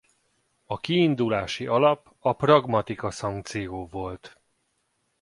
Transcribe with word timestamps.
A 0.65 0.79
kiindulási 0.79 1.67
alap 1.67 2.15
a 2.19 2.33
pragmatica 2.33 3.11
sanctio 3.11 3.85
volt. 3.87 4.39